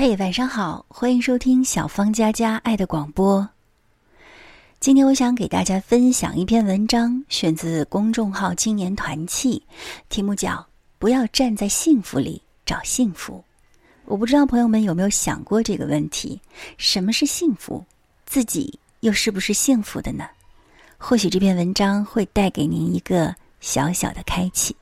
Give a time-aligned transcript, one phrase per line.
[0.00, 3.48] 嘿，晚上好，欢迎收听小芳佳佳爱的广播。
[4.78, 9.60] 今天我想给大家分享一篇文章，选自公众号“青年团契”，
[10.08, 10.50] 题目叫
[11.00, 13.42] 《不要站在幸福里找幸福》。
[14.04, 16.40] 我不知道朋友们有没有想过这个问题：
[16.76, 17.84] 什么是幸福？
[18.24, 20.28] 自己又是不是幸福的呢？
[20.96, 24.76] 或许这篇文章会带给您一个小小的开启。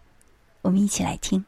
[0.61, 1.43] 我们一起来听。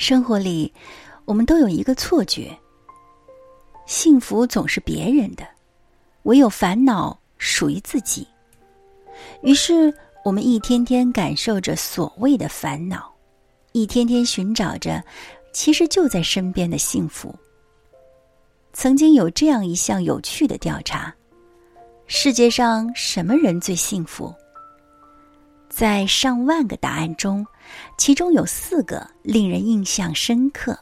[0.00, 0.72] 生活里，
[1.26, 2.58] 我们都有一个错觉：
[3.84, 5.46] 幸福总是别人的，
[6.22, 8.26] 唯有烦恼属于自己。
[9.42, 9.92] 于是，
[10.24, 13.12] 我们一天天感受着所谓的烦恼，
[13.72, 15.04] 一天天寻找着
[15.52, 17.34] 其实就在身边的幸福。
[18.72, 21.14] 曾经有这样一项有趣的调查：
[22.06, 24.34] 世界上什么人最幸福？
[25.70, 27.46] 在上万个答案中，
[27.96, 30.76] 其中有四个令人印象深刻：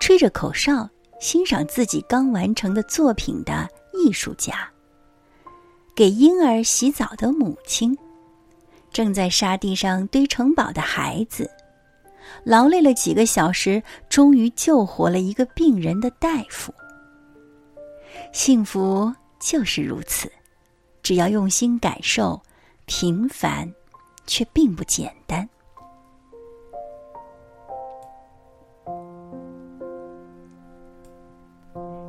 [0.00, 4.68] 吹着口哨欣赏自己刚完成的作品的艺术家，
[5.94, 7.96] 给婴儿洗澡的母亲，
[8.92, 11.48] 正在沙地上堆城堡的孩子，
[12.42, 16.74] 劳累了几个小时终于救活了一个病人的大夫。
[18.32, 20.30] 幸福就是如此，
[21.00, 22.42] 只要用心感受。
[22.86, 23.72] 平凡，
[24.26, 25.48] 却并不简单。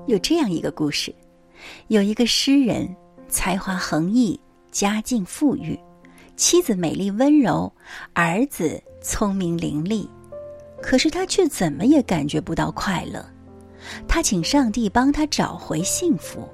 [0.07, 1.13] 有这样一个故事：
[1.87, 2.93] 有一个诗人，
[3.29, 4.39] 才华横溢，
[4.71, 5.79] 家境富裕，
[6.35, 7.71] 妻子美丽温柔，
[8.13, 10.07] 儿子聪明伶俐，
[10.81, 13.25] 可是他却怎么也感觉不到快乐。
[14.07, 16.47] 他请上帝帮他找回幸福。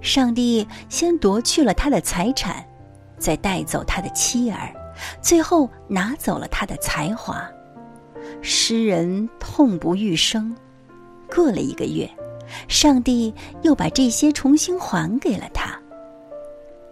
[0.00, 2.67] 上帝先夺去了他的财产。
[3.18, 4.72] 再带走他的妻儿，
[5.20, 7.48] 最后拿走了他的才华，
[8.42, 10.54] 诗人痛不欲生。
[11.34, 12.08] 过了一个月，
[12.68, 13.32] 上帝
[13.62, 15.78] 又把这些重新还给了他。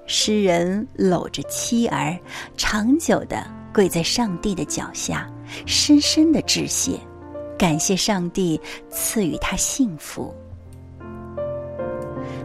[0.06, 2.16] 诗人搂着妻儿，
[2.56, 5.28] 长久的跪在上帝的脚下，
[5.66, 7.00] 深深的致谢，
[7.58, 10.32] 感谢上帝赐予他幸福。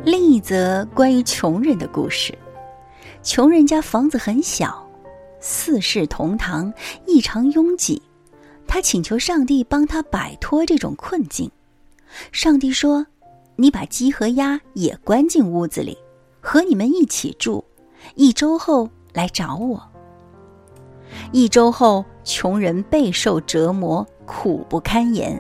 [0.04, 2.36] 另一则关于穷人的故事。
[3.24, 4.84] 穷人家房子很小，
[5.40, 6.74] 四世同堂，
[7.06, 8.02] 异常拥挤。
[8.68, 11.50] 他请求上帝帮他摆脱这种困境。
[12.32, 13.06] 上帝说
[13.58, 15.96] ：“你把鸡和鸭也关进屋子里，
[16.40, 17.64] 和你们一起住。
[18.16, 19.82] 一周后来找我。”
[21.32, 25.40] 一周后，穷人备受折磨，苦不堪言，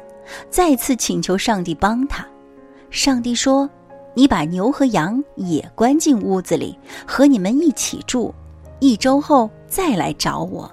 [0.51, 2.27] 再次请求上帝帮他。
[2.91, 3.67] 上帝说。
[4.13, 6.77] 你把牛和羊也关进屋子里，
[7.07, 8.33] 和你们一起住，
[8.79, 10.69] 一周后再来找我。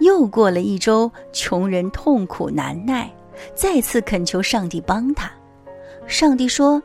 [0.00, 3.10] 又过了一周，穷人痛苦难耐，
[3.54, 5.30] 再次恳求上帝帮他。
[6.06, 6.82] 上帝说：“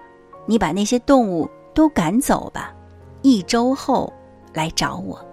[0.47, 2.73] 你把那些动物都赶走吧，
[3.21, 4.11] 一周后
[4.53, 5.23] 来找我。”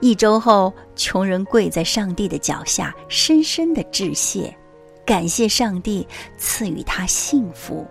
[0.00, 4.54] 一周后，穷人跪在上帝的脚下，深深的致谢，
[5.06, 6.06] 感谢上帝
[6.36, 7.86] 赐予他幸福。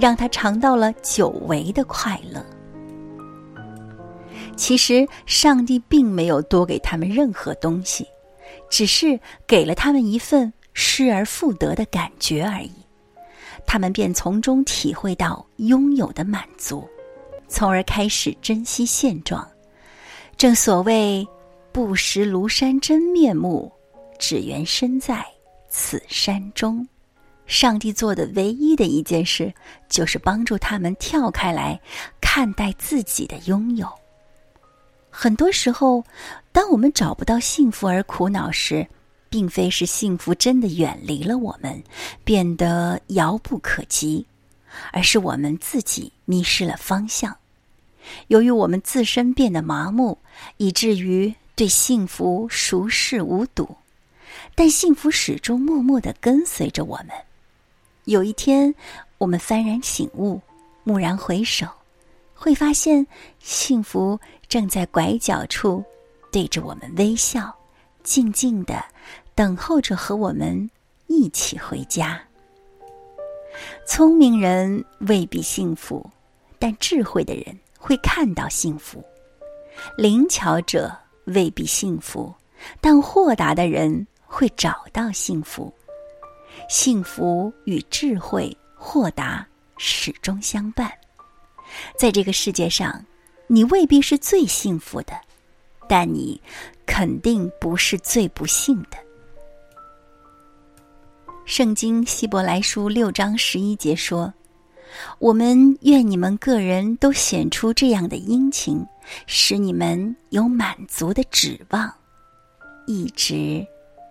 [0.00, 2.44] 让他尝到了久违的快乐。
[4.56, 8.06] 其实，上帝并没有多给他们任何东西，
[8.68, 12.72] 只是给了他们一份失而复得的感觉而已。
[13.66, 16.88] 他们便从中体会到拥有的满足，
[17.46, 19.46] 从而开始珍惜现状。
[20.36, 21.26] 正所谓
[21.72, 23.70] “不识庐山真面目，
[24.18, 25.24] 只缘身在
[25.68, 26.86] 此山中”。
[27.50, 29.52] 上帝做的唯一的一件事，
[29.88, 31.78] 就是帮助他们跳开来
[32.20, 33.88] 看待自己的拥有。
[35.10, 36.04] 很多时候，
[36.52, 38.86] 当我们找不到幸福而苦恼时，
[39.28, 41.82] 并非是幸福真的远离了我们，
[42.22, 44.24] 变得遥不可及，
[44.92, 47.36] 而是我们自己迷失了方向。
[48.28, 50.16] 由于我们自身变得麻木，
[50.56, 53.76] 以至于对幸福熟视无睹，
[54.54, 57.08] 但幸福始终默默的跟随着我们。
[58.04, 58.74] 有一天，
[59.18, 60.40] 我们幡然醒悟，
[60.84, 61.66] 蓦然回首，
[62.34, 63.06] 会发现
[63.38, 64.18] 幸福
[64.48, 65.84] 正在拐角处，
[66.32, 67.54] 对着我们微笑，
[68.02, 68.82] 静静的
[69.34, 70.68] 等候着和我们
[71.06, 72.20] 一起回家。
[73.86, 76.08] 聪明人未必幸福，
[76.58, 78.98] 但智慧的人会看到幸福；
[79.96, 82.32] 灵巧者未必幸福，
[82.80, 85.72] 但豁达的人会找到幸福。
[86.68, 90.90] 幸福与智慧、豁达始终相伴。
[91.96, 93.04] 在这个世界上，
[93.46, 95.12] 你未必是最幸福的，
[95.88, 96.40] 但你
[96.86, 98.98] 肯定不是最不幸的。
[101.44, 104.32] 圣经希伯来书六章十一节说
[105.18, 108.84] ：“我们愿你们个人都显出这样的殷勤，
[109.26, 111.92] 使你们有满足的指望，
[112.86, 113.66] 一直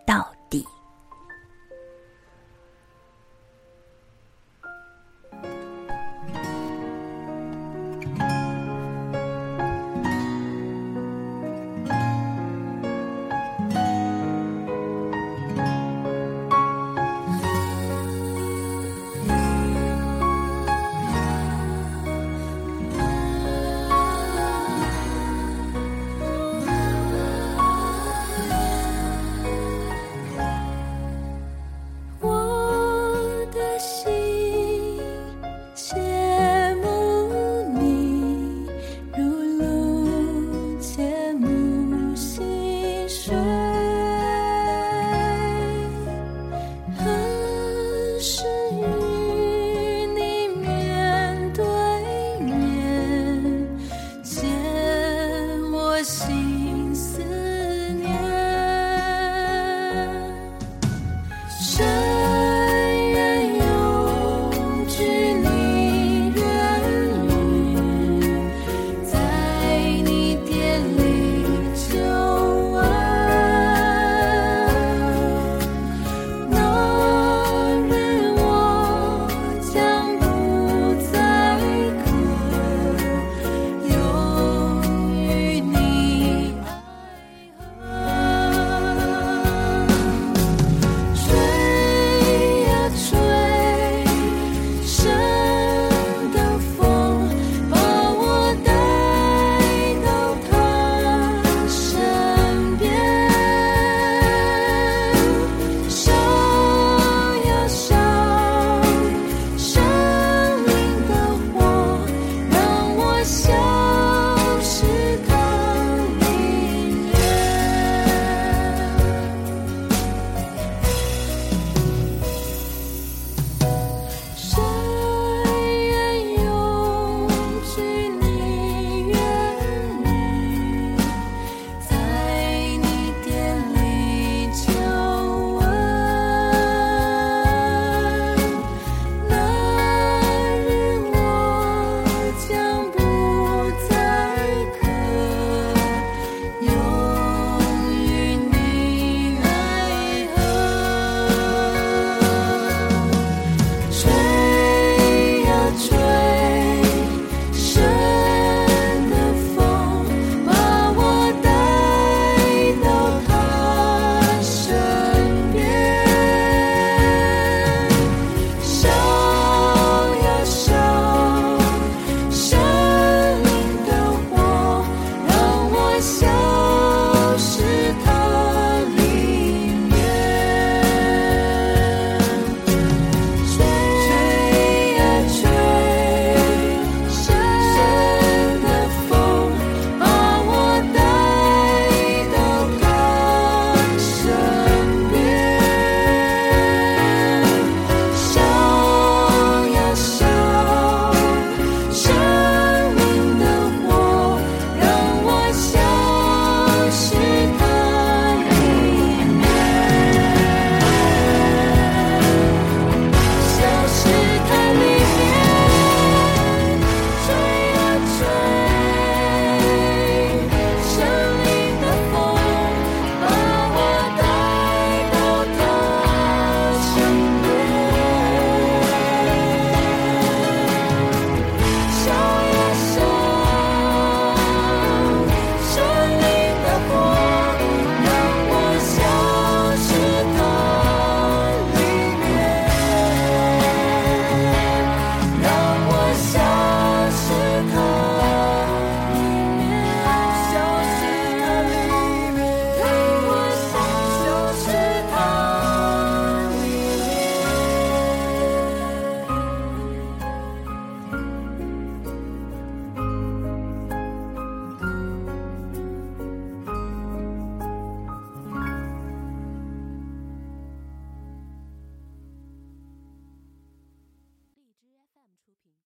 [0.05, 0.29] 到。”